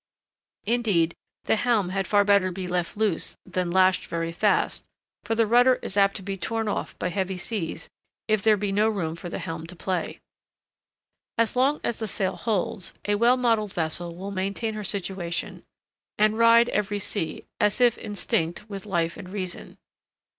Indeed, 0.65 1.13
the 1.43 1.57
helm 1.57 1.89
had 1.89 2.07
far 2.07 2.23
better 2.25 2.51
be 2.51 2.67
left 2.67 2.97
loose 2.97 3.37
than 3.45 3.69
lashed 3.69 4.07
very 4.07 4.31
fast, 4.31 4.87
for 5.23 5.35
the 5.35 5.45
rudder 5.45 5.75
is 5.83 5.95
apt 5.95 6.15
to 6.15 6.23
be 6.23 6.37
torn 6.37 6.67
off 6.67 6.97
by 6.97 7.09
heavy 7.09 7.37
seas 7.37 7.87
if 8.27 8.41
there 8.41 8.57
be 8.57 8.71
no 8.71 8.89
room 8.89 9.15
for 9.15 9.29
the 9.29 9.37
helm 9.37 9.67
to 9.67 9.75
play. 9.75 10.19
As 11.37 11.55
long 11.55 11.79
as 11.83 11.97
the 11.99 12.07
sail 12.07 12.35
holds, 12.35 12.95
a 13.07 13.13
well 13.13 13.37
modelled 13.37 13.73
vessel 13.73 14.15
will 14.15 14.31
maintain 14.31 14.73
her 14.73 14.83
situation, 14.83 15.61
and 16.17 16.35
ride 16.39 16.69
every 16.69 16.97
sea, 16.97 17.45
as 17.59 17.79
if 17.79 17.95
instinct 17.99 18.67
with 18.67 18.87
life 18.87 19.17
and 19.17 19.29
reason. 19.29 19.77